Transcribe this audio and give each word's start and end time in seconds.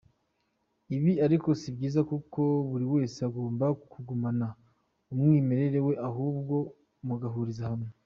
Ibi 0.95 1.13
ariko 1.25 1.47
si 1.59 1.69
byiza 1.75 2.01
kuko 2.11 2.41
buri 2.69 2.85
wese 2.93 3.17
agomba 3.29 3.65
kugumana 3.91 4.47
umwimerere 5.11 5.79
we 5.87 5.93
ahubwo 6.09 6.55
mugahuriza 7.07 7.63
hamwe. 7.71 7.89